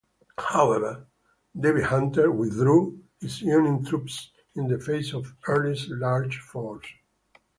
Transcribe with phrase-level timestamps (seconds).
[0.39, 1.05] However,
[1.55, 6.87] David Hunter withdrew his Union troops in the face of Early's larger force.